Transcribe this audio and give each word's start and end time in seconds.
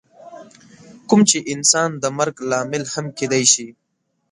کوم 1.07 1.21
چې 1.29 1.37
انسان 1.53 1.89
د 1.97 2.05
مرګ 2.17 2.35
لامل 2.51 2.83
هم 2.93 3.05
کیدی 3.17 3.43
شي. 3.53 3.67